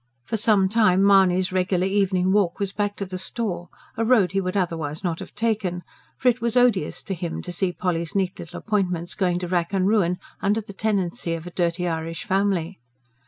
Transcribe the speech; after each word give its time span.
For 0.23 0.35
some 0.35 0.67
time 0.67 1.03
Mahony's 1.05 1.51
regular 1.51 1.85
evening 1.85 2.31
walk 2.31 2.57
was 2.57 2.73
back 2.73 2.95
to 2.95 3.05
the 3.05 3.19
store 3.19 3.69
a 3.95 4.03
road 4.03 4.31
he 4.31 4.41
would 4.41 4.57
otherwise 4.57 5.03
not 5.03 5.19
have 5.19 5.35
taken; 5.35 5.83
for 6.17 6.27
it 6.27 6.41
was 6.41 6.57
odious 6.57 7.03
to 7.03 7.13
him 7.13 7.43
to 7.43 7.51
see 7.51 7.71
Polly's 7.71 8.15
neat 8.15 8.39
little 8.39 8.57
appointments 8.57 9.13
going 9.13 9.37
to 9.37 9.47
rack 9.47 9.73
and 9.73 9.87
ruin, 9.87 10.17
under 10.41 10.59
the 10.61 10.73
tenancy 10.73 11.35
of 11.35 11.45
a 11.45 11.51
dirty 11.51 11.87
Irish 11.87 12.23
family. 12.25 12.79